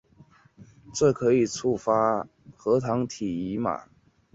[0.95, 3.83] 这可以触发核糖体移码。